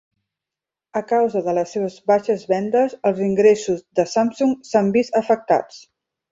A 1.01 1.03
causa 1.11 1.43
de 1.47 1.53
les 1.57 1.73
seves 1.77 1.97
baixes 2.13 2.47
vendes 2.53 2.97
els 3.11 3.23
ingressos 3.29 3.87
de 4.01 4.09
Samsung 4.17 4.59
s'han 4.73 4.93
vist 5.01 5.23
afectats. 5.25 5.83